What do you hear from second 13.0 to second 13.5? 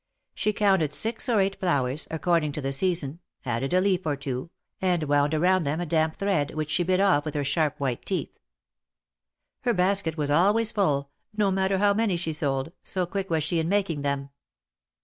quick was